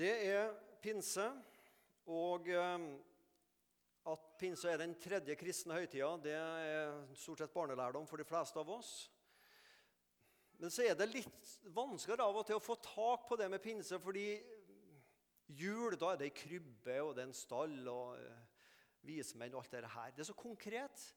[0.00, 0.46] Det er
[0.80, 1.26] pinse,
[2.08, 2.84] og eh,
[4.08, 8.56] at pinse er den tredje kristne høytida, det er stort sett barnelærdom for de fleste
[8.62, 8.94] av oss.
[10.56, 13.60] Men så er det litt vanskeligere av og til å få tak på det med
[13.60, 14.24] pinse, fordi
[15.60, 18.66] jul da er det ei krybbe og det er en stall og eh,
[19.04, 20.16] vismenn og alt det her.
[20.16, 21.08] Det er så konkret.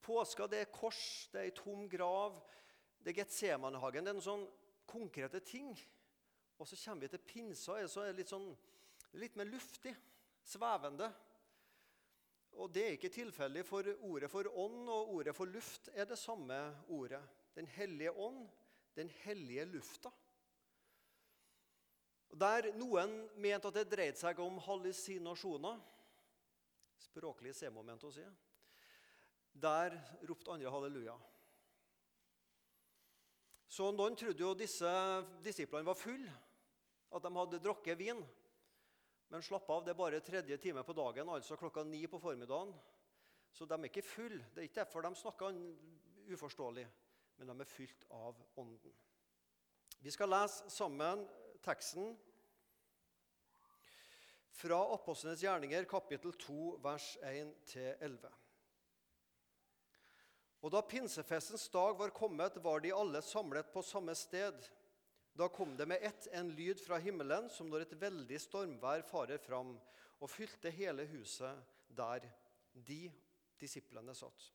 [0.00, 2.40] Påska det er kors, det er ei tom grav,
[2.96, 4.08] det er Getsemanehagen.
[4.08, 4.52] Det er noen sånn
[4.88, 5.74] konkrete ting.
[6.60, 8.48] Og så kommer vi til pinsa, så er det litt, sånn,
[9.18, 9.94] litt mer luftig,
[10.46, 11.08] svevende.
[12.60, 16.20] Og det er ikke tilfeldig, for ordet for ånd og ordet for luft er det
[16.20, 16.58] samme
[16.92, 17.22] ordet.
[17.56, 18.44] Den hellige ånd,
[18.96, 20.12] den hellige lufta.
[22.32, 25.80] Der noen mente at det dreide seg om hallusinasjoner
[27.02, 28.22] Språklig C-moment å si.
[29.52, 31.16] Der ropte andre halleluja.
[33.72, 34.88] Så noen trodde jo disse
[35.44, 36.32] disiplene var fulle
[37.12, 38.18] at de hadde drukket vin.
[39.32, 42.74] Men slapp av, det er bare tredje time på dagen, altså klokka ni på formiddagen.
[43.52, 44.42] Så de er ikke fulle.
[44.52, 45.56] Det er ikke derfor de snakker
[46.32, 46.84] uforståelig,
[47.38, 48.92] men de er fylt av Ånden.
[50.02, 51.24] Vi skal lese sammen
[51.64, 52.12] teksten
[54.52, 58.28] fra Apostlenes gjerninger, kapittel 2, vers 1-11.
[60.62, 64.62] Og da pinsefestens dag var kommet, var de alle samlet på samme sted.
[65.34, 69.42] Da kom det med ett en lyd fra himmelen, som når et veldig stormvær farer
[69.42, 69.74] fram,
[70.22, 71.58] og fylte hele huset
[71.90, 72.28] der
[72.72, 73.08] de
[73.58, 74.52] disiplene satt.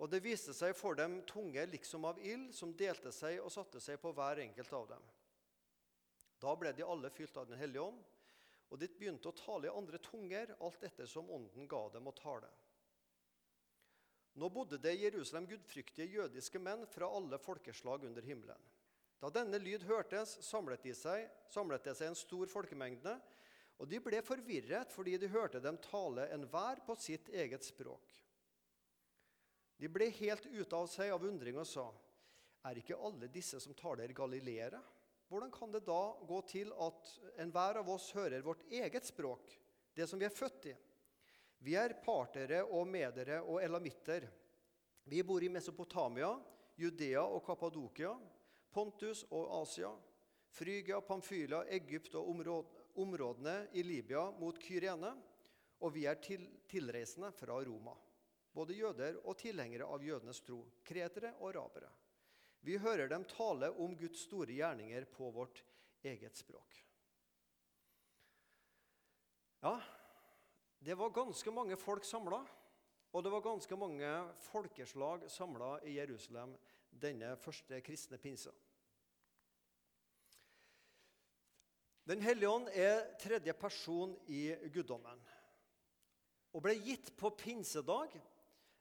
[0.00, 3.82] Og det viste seg for dem tunge liksom av ild, som delte seg og satte
[3.84, 5.04] seg på hver enkelt av dem.
[6.40, 8.00] Da ble de alle fylt av Den hellige ånd,
[8.70, 12.16] og de begynte å tale i andre tunger, alt etter som ånden ga dem å
[12.16, 12.48] tale.
[14.40, 18.68] Nå bodde det i Jerusalem gudfryktige jødiske menn fra alle folkeslag under himmelen.
[19.20, 23.18] Da denne lyd hørtes, samlet, de seg, samlet det seg en stor folkemengde,
[23.80, 28.16] og de ble forvirret fordi de hørte dem tale enhver på sitt eget språk.
[29.80, 31.90] De ble helt ute av seg av undring og sa,
[32.64, 34.80] Er ikke alle disse som taler galileere?
[35.28, 39.52] Hvordan kan det da gå til at enhver av oss hører vårt eget språk,
[39.96, 40.74] det som vi er født i?
[41.60, 44.24] Vi er partere og medere og elamitter.
[45.04, 46.32] Vi bor i Mesopotamia,
[46.80, 48.14] Judea og Kappadokia
[48.70, 49.90] Pontus og Asia,
[50.54, 52.30] Frygia, Pamfylia, Egypt og
[52.94, 55.12] områdene i Libya mot Kyrene.
[55.80, 57.94] Og vi er til, tilreisende fra Roma,
[58.52, 61.88] både jøder og tilhengere av jødenes tro, kretere og arabere.
[62.60, 65.62] Vi hører dem tale om Guds store gjerninger på vårt
[66.04, 66.82] eget språk.
[69.64, 69.78] Ja,
[70.80, 72.40] det var ganske mange folk samla,
[73.12, 74.10] og det var ganske mange
[74.48, 76.54] folkeslag samla i Jerusalem
[76.90, 78.52] denne første kristne pinsa.
[82.08, 85.20] Den hellige ånd er tredje person i guddommen
[86.50, 88.16] og ble gitt på pinsedag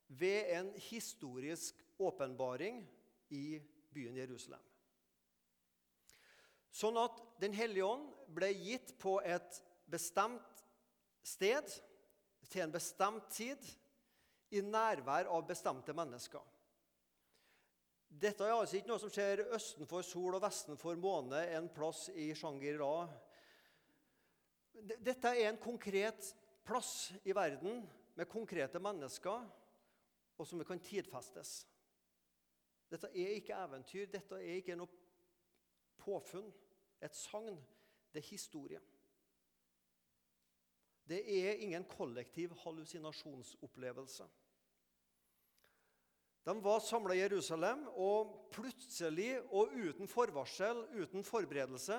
[0.08, 2.80] ved en historisk åpenbaring
[3.30, 3.60] i
[3.94, 4.64] byen Jerusalem.
[6.72, 10.64] Sånn at Den hellige ånd ble gitt på et bestemt
[11.24, 11.70] sted
[12.48, 13.66] til en bestemt tid
[14.56, 16.44] i nærvær av bestemte mennesker.
[18.10, 22.32] Dette er altså ikke noe som skjer østenfor sol og vestenfor måne, en plass i
[22.34, 23.06] Shangri-La.
[24.98, 26.32] Dette er en konkret
[26.66, 27.84] plass i verden
[28.18, 29.46] med konkrete mennesker,
[30.40, 31.68] og som kan tidfestes.
[32.90, 34.90] Dette er ikke eventyr, dette er ikke noe
[36.02, 36.50] påfunn,
[37.00, 37.60] et sagn.
[38.10, 38.80] Det er historie.
[41.10, 44.28] Det er ingen kollektiv hallusinasjonsopplevelse.
[46.46, 51.98] De var samla i Jerusalem, og plutselig og uten forvarsel, uten forberedelse,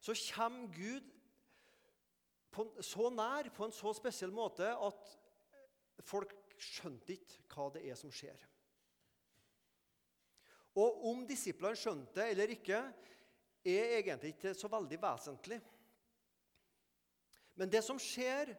[0.00, 1.10] så kommer Gud
[2.54, 5.12] på, så nær på en så spesiell måte at
[6.06, 8.38] folk skjønte ikke hva det er som skjer.
[10.78, 12.80] Og om disiplene skjønte det eller ikke,
[13.64, 15.60] er egentlig ikke så veldig vesentlig.
[17.54, 18.54] Men det som skjer,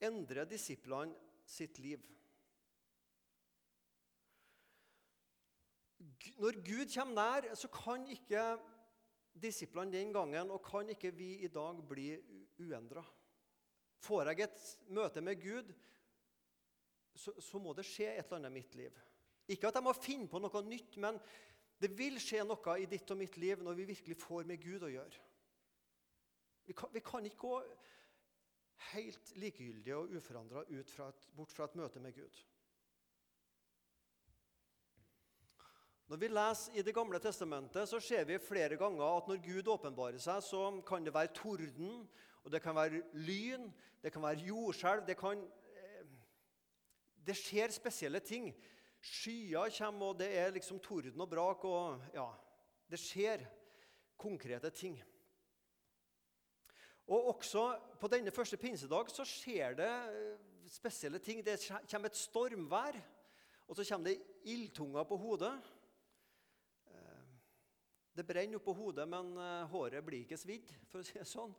[0.00, 1.16] endrer disiplene
[1.48, 2.02] sitt liv.
[6.38, 8.42] Når Gud kommer nær, så kan ikke
[9.38, 12.12] disiplene den gangen og kan ikke vi i dag bli
[12.62, 13.02] uendra.
[14.02, 14.64] Får jeg et
[14.94, 15.70] møte med Gud,
[17.18, 18.98] så, så, må det skje et eller annet i mitt liv.
[19.50, 21.18] Ikke at jeg må finne på noe nytt, men
[21.82, 24.86] det vil skje noe i ditt og mitt liv når vi virkelig får med Gud
[24.86, 25.24] å gjøre.
[26.68, 27.58] Vi kan, vi kan ikke gå
[28.92, 30.62] helt likegyldige og uforandra
[31.36, 32.44] bort fra et møte med Gud.
[36.08, 39.68] Når vi leser i Det gamle testamentet, så ser vi flere ganger at når Gud
[39.68, 42.08] åpenbarer seg, så kan det være torden,
[42.44, 43.68] og det kan være lyn,
[44.02, 45.42] det kan være jordskjelv det, kan,
[45.76, 46.06] eh,
[47.26, 48.54] det skjer spesielle ting.
[49.04, 51.64] Skyer kommer, og det er liksom torden og brak.
[51.64, 52.30] og ja,
[52.90, 53.44] Det skjer
[54.16, 55.02] konkrete ting.
[57.08, 57.62] Og Også
[58.00, 61.40] på denne første pinsedag så skjer det eh, spesielle ting.
[61.44, 61.56] Det
[61.88, 62.98] kommer et stormvær,
[63.68, 65.54] og så kommer det ildtunger på hodet.
[66.92, 67.24] Eh,
[68.16, 71.56] det brenner oppå hodet, men eh, håret blir ikke svidd, for å si det sånn.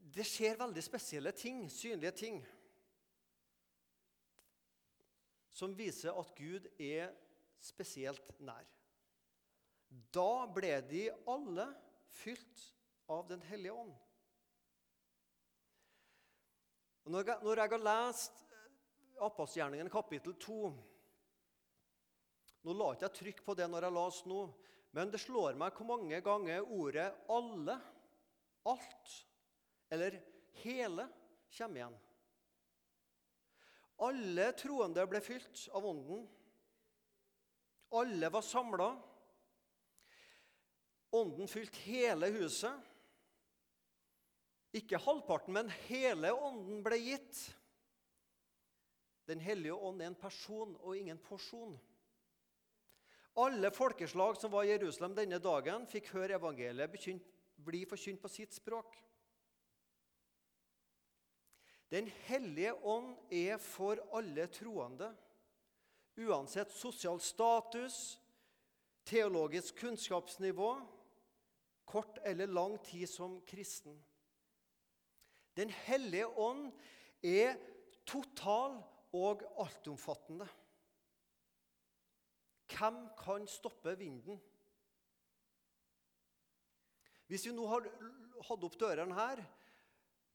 [0.00, 2.40] Det skjer veldig spesielle ting, synlige ting,
[5.52, 7.12] som viser at Gud er
[7.60, 8.64] spesielt nær.
[10.14, 11.66] Da ble de alle
[12.22, 12.70] fylt
[13.10, 13.92] av Den hellige ånd.
[17.10, 18.44] Når jeg, når jeg har lest
[19.26, 20.58] Apostelgjerningen kapittel 2
[22.66, 24.40] Nå la ikke jeg trykk på det når jeg las nå,
[24.94, 27.76] men det slår meg hvor mange ganger ordet 'alle',
[28.68, 29.14] 'alt'
[29.90, 30.18] eller
[30.60, 31.08] 'hele'
[31.56, 31.96] kommer igjen.
[34.06, 36.28] Alle troende ble fylt av Ånden.
[37.96, 38.90] Alle var samla.
[41.16, 42.89] Ånden fylte hele huset.
[44.76, 47.40] Ikke halvparten, men hele ånden ble gitt.
[49.26, 51.74] Den hellige ånd er en person og ingen porsjon.
[53.38, 56.90] Alle folkeslag som var i Jerusalem denne dagen, fikk høre evangeliet
[57.60, 58.96] bli forkynt på sitt språk.
[61.90, 65.10] Den hellige ånd er for alle troende,
[66.20, 68.20] uansett sosial status,
[69.06, 70.70] teologisk kunnskapsnivå,
[71.90, 73.96] kort eller lang tid som kristen.
[75.60, 76.70] Den hellige ånd
[77.22, 77.58] er
[78.08, 78.78] total
[79.12, 80.46] og altomfattende.
[82.70, 84.38] Hvem kan stoppe vinden?
[87.30, 89.42] Hvis vi nå hatt opp dørene her,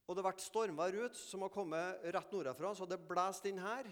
[0.06, 3.48] og det har vært stormvær ut som har kommet rett nordafra, så hadde det blåst
[3.50, 3.89] inn her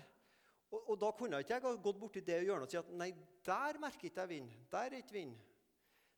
[0.73, 3.11] og, og, Da kunne ikke jeg gått borti det hjørnet og si at nei,
[3.45, 4.53] der merker ikke jeg vind.
[4.71, 5.35] Der er ikke vind.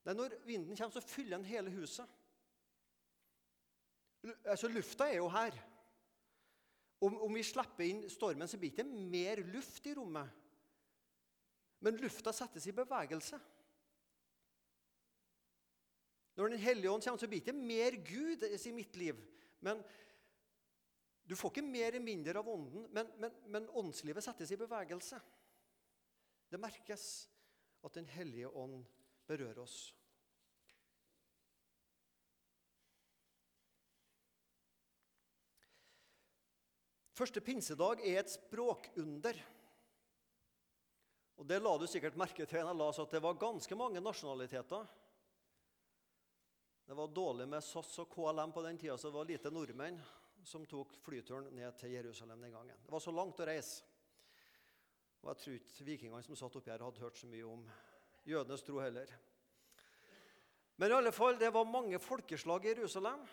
[0.06, 2.08] Nei, Når vinden kommer, så fyller den hele huset.
[4.46, 5.58] Altså, Lufta er jo her.
[7.06, 10.32] Om, om vi slipper inn stormen, så blir det ikke mer luft i rommet.
[11.86, 13.40] Men lufta settes i bevegelse.
[16.36, 19.22] Når Den hellige ånd kommer, så blir det ikke mer Gud i mitt liv.
[19.60, 19.84] Men
[21.26, 25.18] Du får ikke mer eller mindre av ånden, men, men, men åndslivet settes i bevegelse.
[26.52, 27.06] Det merkes
[27.84, 28.84] at Den hellige ånd
[29.28, 29.96] berører oss.
[37.16, 39.38] Første pinsedag er et språkunder.
[41.40, 44.88] Og Det la du sikkert merke til jeg la at det var ganske mange nasjonaliteter.
[46.86, 49.98] Det var dårlig med SAS og KLM på den tida, så det var lite nordmenn
[50.46, 52.84] som tok flyturen ned til Jerusalem den gangen.
[52.84, 53.82] Det var så langt å reise.
[55.24, 57.64] Og Jeg tror ikke vikingene som satt oppi her, hadde hørt så mye om
[58.28, 59.10] jødenes tro heller.
[60.78, 63.24] Men i alle fall, det var mange folkeslag i Jerusalem.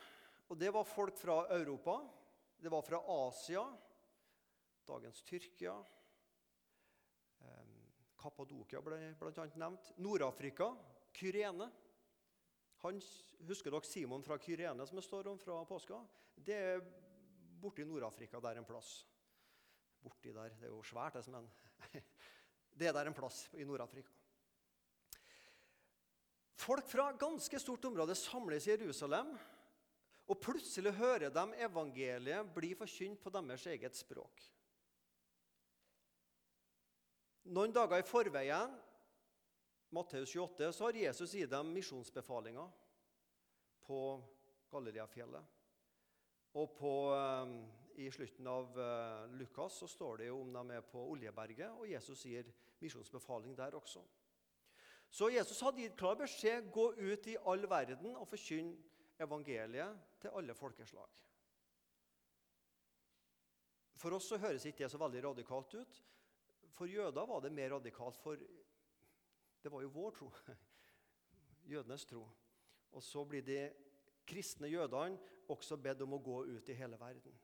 [0.48, 1.98] Og det var folk fra Europa,
[2.62, 3.76] det var fra Asia,
[4.86, 5.74] dagens Tyrkia.
[8.22, 9.46] Kappadokia ble bl.a.
[9.58, 9.88] nevnt.
[9.98, 10.68] Nord-Afrika,
[11.18, 11.66] Kyrene.
[12.84, 13.00] Han,
[13.48, 15.98] husker dere Simon fra Kyrene som det står om fra påska?
[16.34, 16.84] Det er
[17.62, 18.94] borti Nord-Afrika der en plass.
[20.02, 21.50] Borti der, Det er jo svært, det, men
[22.78, 24.14] det er der en plass i Nord-Afrika.
[26.62, 29.34] Folk fra ganske stort område samles i Jerusalem
[30.30, 34.44] og plutselig hører de evangeliet bli forkynt på deres eget språk.
[37.52, 38.76] Noen dager i forveien
[39.92, 42.70] Matteus 28, så har Jesus gitt dem misjonsbefalinger
[43.84, 43.98] på
[44.72, 45.58] Galileafjellet.
[46.56, 47.58] Og på, um,
[48.00, 51.90] I slutten av uh, Lukas så står det jo om de er på Oljeberget, og
[51.90, 52.48] Jesus gir
[52.80, 54.00] misjonsbefaling der også.
[55.12, 58.78] Så Jesus hadde gitt klar beskjed gå ut i all verden og forkynne
[59.20, 61.18] evangeliet til alle folkeslag.
[64.02, 66.00] For oss så høres ikke det så veldig radikalt ut.
[66.74, 68.40] For jøder var det mer radikalt, for
[69.62, 70.30] det var jo vår tro.
[71.72, 72.24] Jødenes tro.
[72.92, 73.60] Og så blir de
[74.26, 75.20] kristne jødene
[75.52, 77.36] også bedt om å gå ut i hele verden.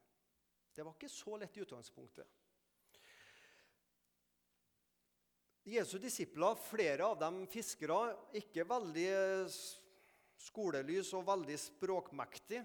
[0.75, 2.35] Det var ikke så lett i utgangspunktet.
[5.69, 9.09] Jesu disipler, flere av dem fiskere, ikke veldig
[10.49, 12.63] skolelys og veldig språkmektig.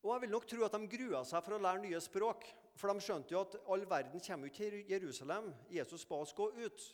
[0.00, 2.46] Og jeg vil nok tro at de grua seg for å lære nye språk.
[2.80, 5.50] For de skjønte jo at all verden kommer jo til Jerusalem.
[5.72, 6.86] Jesus ba oss gå ut.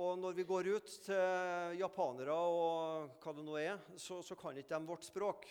[0.00, 4.58] Og når vi går ut til japanere og hva det nå er, så, så kan
[4.58, 5.48] ikke de vårt språk.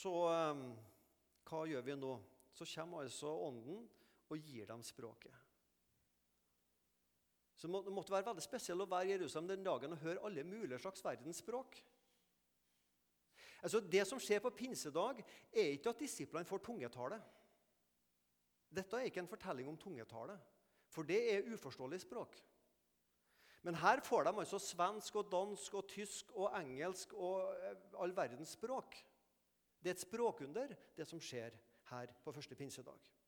[0.00, 0.12] så
[0.54, 0.62] um,
[1.50, 2.14] hva gjør vi nå?
[2.54, 3.82] Så kommer altså Ånden
[4.30, 5.34] og gir dem språket.
[7.60, 10.44] Så Det måtte være veldig spesielt å være i Jerusalem den dagen og høre alle
[10.48, 11.76] mulige slags verdensspråk.
[13.60, 15.20] Altså, det som skjer på pinsedag,
[15.52, 17.18] er ikke at disiplene får tungetale.
[18.72, 20.38] Dette er ikke en fortelling om tungetale,
[20.88, 22.40] for det er uforståelig språk.
[23.62, 28.16] Men her får de altså svensk og dansk og tysk og engelsk og eh, all
[28.16, 28.96] verdens språk.
[29.82, 33.19] Det er et språkunder, det som skjer her på første pinsedag.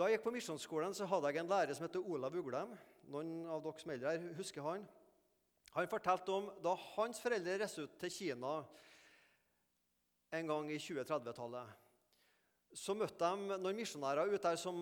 [0.00, 2.70] Da jeg gikk på misjonsskolen, så hadde jeg en lærer som heter Olav Uglem.
[3.12, 4.86] Noen av dere som eldre her husker han.
[5.74, 8.52] Han fortalte om da hans foreldre reiste ut til Kina
[10.38, 11.74] en gang i 2030-tallet.
[12.80, 14.78] Så møtte de noen misjonærer ute der som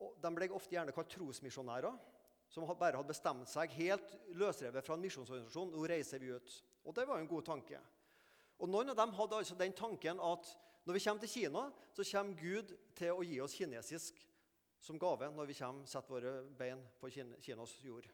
[0.00, 2.00] de ble ofte gjerne kalt trosmisjonærer.
[2.48, 5.76] Som bare hadde bestemt seg helt løsrevet fra en misjonsorganisasjon.
[5.76, 6.56] Nå reiser vi ut.
[6.88, 7.84] Og det var en god tanke.
[8.56, 10.48] Og Noen av dem hadde altså den tanken at
[10.88, 14.24] når vi kommer til Kina, så kommer Gud til å gi oss kinesisk
[14.80, 18.08] som gave når vi kommer, setter våre bein på Kinas jord.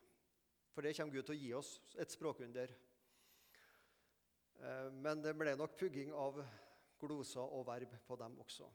[0.74, 2.72] For det kommer Gud til å gi oss et språkunder.
[4.60, 6.42] Eh, men det ble nok pugging av
[7.00, 8.68] gloser og verb på dem også.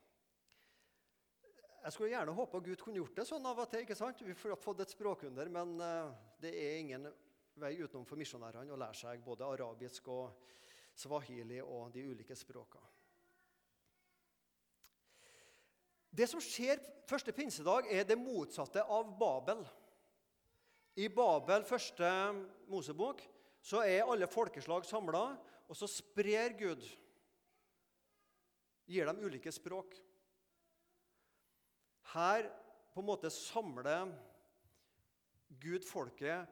[1.81, 3.83] Jeg skulle gjerne håpe at Gud kunne gjort det sånn av og til.
[3.83, 4.21] ikke sant?
[4.21, 7.09] Vi har fått et språkunder, men eh, det er ingen
[7.61, 10.47] vei utenom for misjonærene å lære seg både arabisk og
[10.95, 13.00] swahili og de ulike språkene.
[16.11, 19.63] Det som skjer første pinsedag, er det motsatte av Babel.
[20.99, 22.07] I Babel, første
[22.71, 23.23] Mosebok,
[23.63, 25.23] så er alle folkeslag samla,
[25.71, 26.83] og så sprer Gud.
[28.91, 29.95] Gir dem ulike språk.
[32.11, 32.49] Her
[32.91, 34.11] på en måte samler
[35.61, 36.47] Gud folket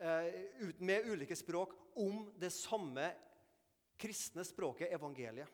[0.00, 3.08] eh, med ulike språk om det samme
[3.98, 5.48] kristne språket evangeliet.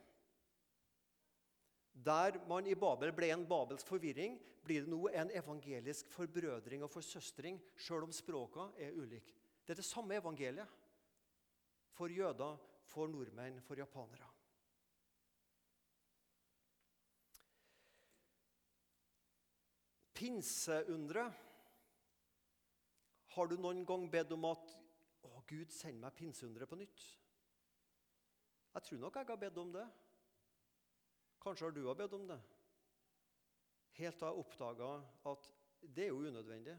[1.95, 4.35] Der man i Babel ble en babelsk forvirring,
[4.65, 9.35] blir det nå en evangelisk forbrødring og forsøstring, sjøl om språka er ulike.
[9.65, 10.69] Det er det samme evangeliet
[11.95, 14.29] for jøder, for nordmenn, for japanere.
[20.15, 21.33] Pinseundret
[23.35, 24.75] Har du noen gang bedt om at
[25.27, 27.03] å, Gud, send meg pinseunderet på nytt?
[28.75, 29.87] Jeg tror nok jeg har bedt om det.
[31.45, 32.39] Kanskje har du òg bedt om det.
[33.99, 34.91] Helt til jeg oppdaga
[35.31, 35.49] at
[35.85, 36.77] det er jo unødvendig.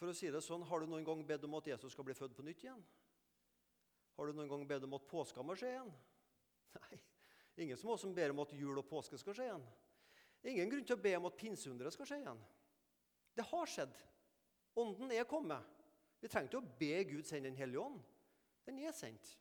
[0.00, 2.16] For å si det sånn, Har du noen gang bedt om at Jesus skal bli
[2.16, 2.82] født på nytt igjen?
[4.16, 5.92] Har du noen gang bedt om at påska må skje igjen?
[6.80, 6.98] Nei,
[7.64, 9.66] ingen som som ber om at jul og påske skal skje igjen.
[10.50, 12.40] Ingen grunn til å be om at pinsehundret skal skje igjen.
[13.36, 13.94] Det har skjedd.
[14.80, 15.64] Ånden er kommet.
[16.20, 18.00] Vi trenger ikke å be Gud sende Den hellige ånd.
[18.66, 19.36] Den er sendt.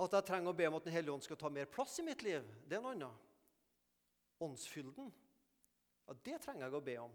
[0.00, 2.04] At jeg trenger å be om at Den hellige ånd skal ta mer plass i
[2.06, 3.26] mitt liv, det er noe annet.
[4.40, 5.10] Åndsfylden,
[6.06, 7.12] ja, det trenger jeg å be om.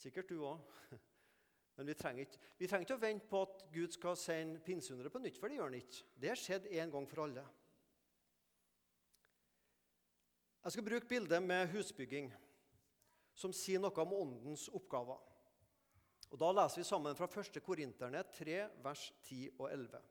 [0.00, 0.60] Sikkert du òg.
[1.78, 5.14] Men vi trenger, ikke, vi trenger, ikke, å vente på at Gud skal sende pinseunderet
[5.14, 6.04] på nytt, for det gjør han ikke.
[6.20, 7.46] Det har skjedd en gang for alle.
[10.60, 12.28] Jeg skal bruke bildet med husbygging,
[13.32, 15.24] som sier noe om åndens oppgaver.
[16.30, 17.62] Og Da leser vi sammen fra 1.
[17.64, 20.02] Korinterne 3, vers 10 og 11.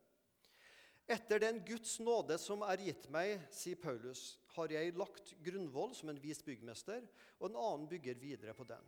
[1.10, 6.12] Etter den Guds nåde som er gitt meg, sier Paulus, har jeg lagt grunnvoll som
[6.12, 7.08] en vis byggmester,
[7.40, 8.84] og en annen bygger videre på den.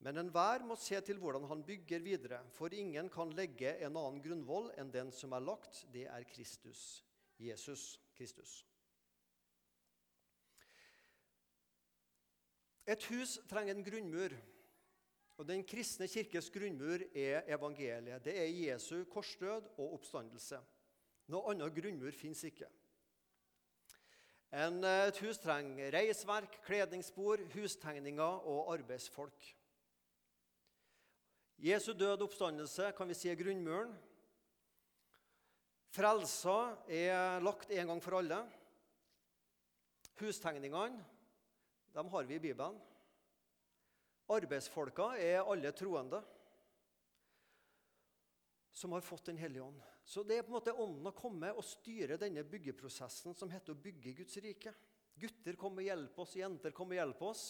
[0.00, 4.22] Men enhver må se til hvordan han bygger videre, for ingen kan legge en annen
[4.24, 7.02] grunnvoll enn den som er lagt, det er Kristus.
[7.36, 8.62] Jesus Kristus.
[12.86, 14.32] Et hus trenger en grunnmur.
[15.36, 18.24] Og Den kristne kirkes grunnmur er evangeliet.
[18.24, 20.62] Det er Jesu korsdød og oppstandelse.
[21.32, 22.68] Noe annet grunnmur fins ikke.
[24.52, 29.56] En, eh, et hus trenger reisverk, kledningsspor, hustegninger og arbeidsfolk.
[31.58, 33.94] Jesu død oppstandelse kan vi si er grunnmuren.
[35.96, 38.38] Frelsa er lagt en gang for alle.
[40.20, 41.04] Hustegningene
[41.96, 42.76] dem har vi i Bibelen.
[44.28, 46.20] Arbeidsfolka er alle troende
[48.76, 49.95] som har fått Den hellige ånd.
[50.06, 53.74] Så det er på en måte Ånden å komme og styre denne byggeprosessen som heter
[53.74, 54.70] å bygge Guds rike.
[55.18, 57.44] Gutter kom og hjelp oss, jenter kom og hjelp oss.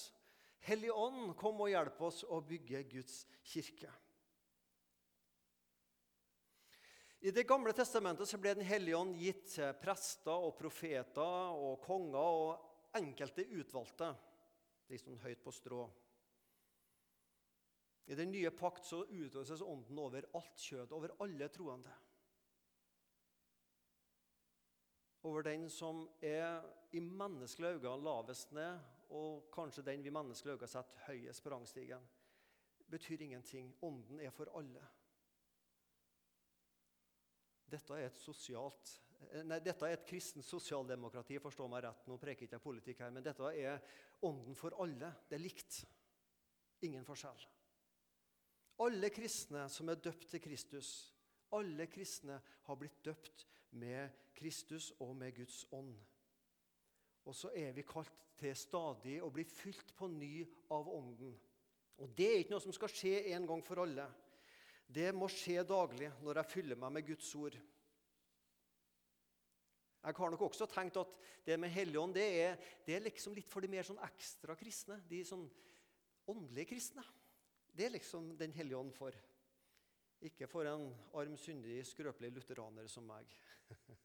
[0.65, 3.91] Hellig Ånd kom og hjelp oss å bygge Guds kirke.
[7.27, 11.81] I Det gamle testamentet så ble Den hellige ånd gitt til prester og profeter og
[11.85, 14.15] konger og enkelte utvalgte,
[14.89, 15.85] de som høyt på strå.
[18.07, 21.93] I den nye pakt så utøses Ånden over alt kjød, over alle troende.
[25.27, 26.63] Over den som er
[26.95, 28.79] i menneskelige øyne lavest ned,
[29.11, 32.05] og kanskje den vi menneskelige øyne setter høyest på rangstigen.
[32.91, 33.75] betyr ingenting.
[33.83, 34.85] Ånden er for alle.
[37.71, 39.03] Dette er et sosialt
[39.49, 42.03] Nei, dette er et kristent sosialdemokrati, forstå meg rett.
[42.07, 43.81] Nå preker ikke jeg politikk her, men dette er
[44.29, 45.09] ånden for alle.
[45.27, 45.79] Det er likt.
[46.87, 47.47] Ingen forskjell.
[48.85, 50.91] Alle kristne som er døpt til Kristus,
[51.57, 52.37] alle kristne
[52.69, 55.95] har blitt døpt med Kristus og med Guds ånd.
[57.27, 61.33] Og så er vi kalt til stadig å bli fylt på ny av Ånden.
[61.97, 64.05] Og Det er ikke noe som skal skje en gang for alle.
[64.87, 67.57] Det må skje daglig når jeg fyller meg med Guds ord.
[70.07, 73.49] Jeg har nok også tenkt at det med Helligånd det er, det er liksom litt
[73.51, 75.01] for de mer sånn ekstra kristne.
[75.09, 75.49] De sånn
[76.31, 77.03] åndelige kristne.
[77.75, 79.17] Det er liksom Den hellige ånd for.
[80.23, 80.87] Ikke for en
[81.19, 83.27] arm, syndig, skrøpelig lutheraner som meg.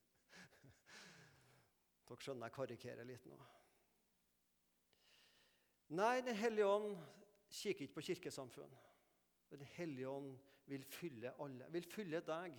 [2.08, 3.38] Dere skjønner jeg karikerer litt nå.
[5.92, 6.96] Nei, Den hellige ånd
[7.52, 8.76] kikker ikke på kirkesamfunn.
[9.52, 10.38] Den hellige ånd
[10.72, 11.68] vil fylle alle.
[11.74, 12.56] Vil fylle deg.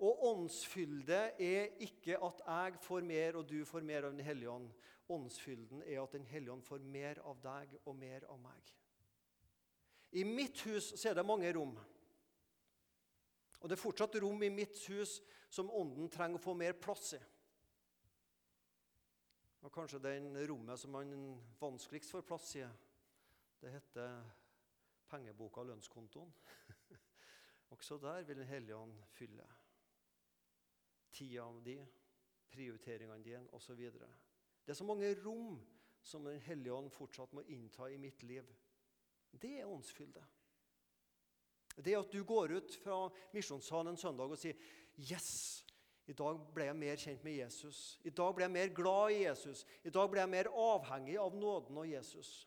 [0.00, 4.50] Og åndsfylde er ikke at jeg får mer og du får mer av Den hellige
[4.50, 4.70] ånd.
[5.10, 8.74] Åndsfylden er at Den hellige ånd får mer av deg og mer av meg.
[10.12, 11.76] I mitt hus så er det mange rom.
[13.60, 15.18] Og det er fortsatt rom i mitt hus
[15.52, 17.20] som ånden trenger å få mer plass i.
[19.60, 21.10] Og kanskje den rommet som man
[21.60, 22.64] vanskeligst får plass i,
[23.60, 24.22] det heter
[25.10, 26.30] pengeboka og lønnskontoen.
[27.74, 29.44] Også der vil Den hellige ånd fylle.
[31.12, 31.76] Tida di,
[32.50, 33.76] prioriteringene dine osv.
[34.64, 35.60] Det er så mange rom
[36.02, 38.46] som Den hellige ånd fortsatt må innta i mitt liv.
[39.30, 40.24] Det er åndsfylde.
[41.84, 43.02] Det at du går ut fra
[43.34, 44.56] misjonssalen en søndag og sier
[44.98, 45.64] 'Yes,
[46.06, 47.98] i dag ble jeg mer kjent med Jesus'.
[48.04, 49.64] 'I dag ble jeg mer glad i Jesus'.
[49.84, 52.46] 'I dag ble jeg mer avhengig av nåden og Jesus'.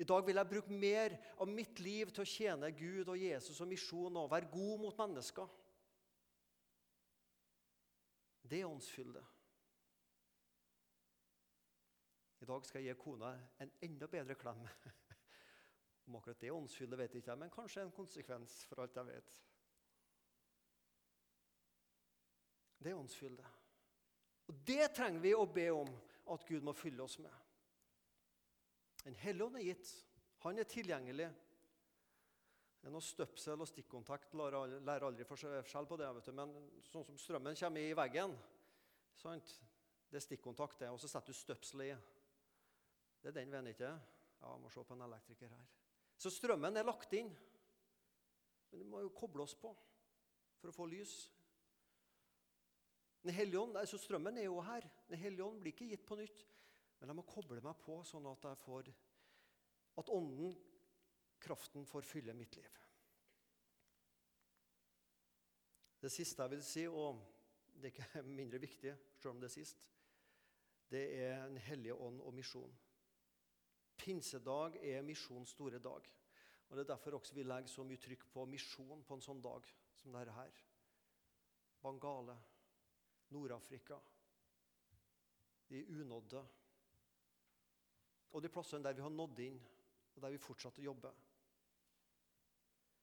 [0.00, 3.60] I dag vil jeg bruke mer av mitt liv til å tjene Gud og Jesus
[3.60, 5.48] og misjon og være god mot mennesker.
[8.50, 9.20] Det er åndsfylde.
[12.40, 14.64] I dag skal jeg gi kona en enda bedre klem.
[16.10, 19.06] Om akkurat det er åndsfylde, vet jeg ikke, men kanskje en konsekvens for alt jeg
[19.06, 19.28] vet.
[22.82, 23.52] Det er åndsfylde.
[24.50, 25.92] Og det trenger vi å be om
[26.34, 27.30] at Gud må fylle oss med.
[29.06, 29.92] En hellige ånd er gitt.
[30.42, 31.28] Han er tilgjengelig.
[32.80, 36.08] Det er noe Støpsel og stikkontakt lærer aldri forskjell på det.
[36.16, 36.32] vet du.
[36.34, 36.56] Men
[36.90, 38.34] sånn som strømmen kommer i veggen
[39.20, 39.54] sant?
[40.10, 40.90] Det er stikkontakt, det.
[40.90, 42.00] Og så setter du støpselet i.
[43.22, 43.92] Det er den veien, ikke
[44.40, 45.79] Ja, jeg må se på en elektriker her.
[46.20, 47.30] Så strømmen er lagt inn.
[48.70, 49.72] Men vi må jo koble oss på
[50.60, 51.14] for å få lys.
[53.24, 54.86] Den hellige ånd, altså Strømmen er jo her.
[55.08, 56.44] Den hellige ånd blir ikke gitt på nytt.
[57.00, 58.90] Men jeg må koble meg på sånn at jeg får
[60.00, 60.52] at ånden,
[61.40, 62.76] kraften, får fylle mitt liv.
[66.00, 67.20] Det siste jeg vil si, og
[67.74, 69.82] det er ikke mindre viktig, selv om det er sist,
[70.90, 72.72] det er Den hellige ånd og misjon.
[74.00, 76.06] Pinsedag er misjonens store dag.
[76.68, 79.42] Og Det er derfor også vi legger så mye trykk på misjon på en sånn
[79.42, 79.66] dag
[79.98, 80.60] som dette her.
[81.82, 82.36] Bangale,
[83.34, 83.98] Nord-Afrika,
[85.68, 86.44] de unådde.
[88.30, 89.58] Og de plassene der vi har nådd inn,
[90.14, 91.12] og der vi fortsatte å jobbe.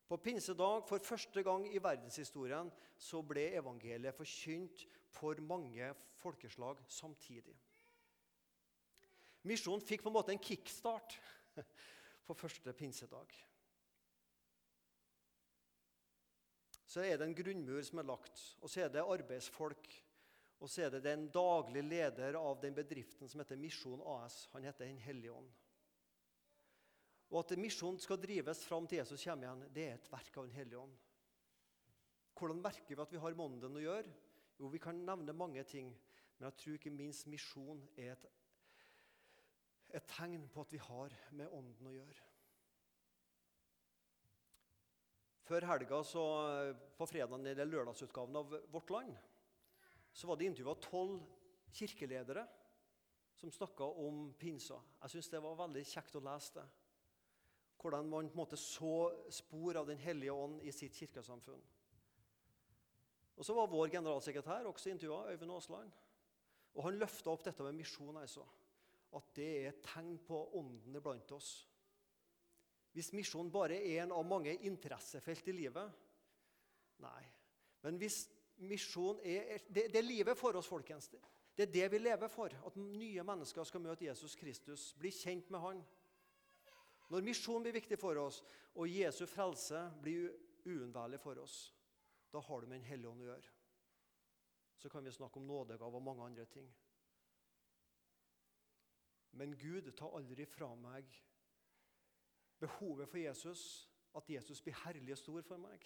[0.08, 7.58] På pinsedag, for første gang i verdenshistorien, så ble evangeliet forkynt for mange folkeslag samtidig.
[9.48, 11.18] Misjonen fikk på en måte en kickstart
[12.28, 13.32] på første pinsedag.
[16.88, 19.90] Så er det en grunnmur som er lagt, og så er det arbeidsfolk.
[20.58, 24.48] Og så er det den daglige leder av den bedriften som heter Misjon AS.
[24.56, 25.50] Han heter Den hellige ånd.
[27.28, 30.48] Og at misjonen skal drives fram til Jesus kommer igjen, det er et verk av
[30.48, 30.96] Den hellige ånd.
[32.38, 34.16] Hvordan merker vi at vi har ånden å gjøre?
[34.58, 35.92] Jo, Vi kan nevne mange ting,
[36.38, 38.26] men jeg tror ikke minst misjon er et
[39.98, 42.26] et tegn på at vi har med Ånden å gjøre.
[45.48, 46.24] Før helga, så,
[47.00, 49.14] på fredag i lørdagsutgaven av Vårt Land,
[50.12, 51.22] så var det intervjua tolv
[51.78, 52.44] kirkeledere
[53.38, 54.80] som snakka om pinsa.
[55.04, 56.68] Jeg syns det var veldig kjekt å lese det.
[57.78, 58.94] Hvordan man på en måte så
[59.32, 61.62] spor av Den hellige ånd i sitt kirkesamfunn.
[63.38, 65.92] Og Så var vår generalsekretær også intervjua, Øyvind Aasland.
[66.74, 68.18] Og Han løfta opp dette med misjon.
[68.18, 68.44] altså
[69.18, 71.52] at det er et tegn på ånden iblant oss.
[72.98, 75.92] Hvis misjon bare er en av mange interessefelt i livet?
[77.04, 77.24] Nei.
[77.84, 78.24] Men hvis
[78.66, 81.12] misjon er det, det er livet for oss, folkens.
[81.58, 82.54] Det er det vi lever for.
[82.66, 85.84] At nye mennesker skal møte Jesus Kristus, bli kjent med Han.
[87.14, 88.42] Når misjon blir viktig for oss,
[88.76, 90.34] og Jesu frelse blir
[90.68, 91.72] uunnværlig for oss,
[92.34, 93.54] da har du med Den hellige ånd å gjøre.
[94.78, 96.68] Så kan vi snakke om nådegave og mange andre ting.
[99.38, 101.12] Men Gud tar aldri fra meg
[102.60, 103.64] behovet for Jesus,
[104.18, 105.84] at Jesus blir herlig og stor for meg.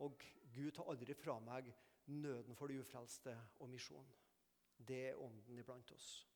[0.00, 0.22] Og
[0.54, 1.68] Gud tar aldri fra meg
[2.06, 4.08] nøden for de ufrelste og misjon.
[4.88, 6.31] Det er ånden iblant oss.